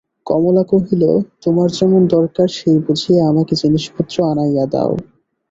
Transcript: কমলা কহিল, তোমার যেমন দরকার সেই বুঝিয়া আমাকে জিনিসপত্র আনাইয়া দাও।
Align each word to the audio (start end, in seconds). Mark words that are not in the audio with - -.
কমলা 0.27 0.63
কহিল, 0.71 1.03
তোমার 1.43 1.69
যেমন 1.77 2.01
দরকার 2.15 2.47
সেই 2.57 2.77
বুঝিয়া 2.85 3.21
আমাকে 3.31 3.53
জিনিসপত্র 3.61 4.15
আনাইয়া 4.31 4.65
দাও। 4.73 4.91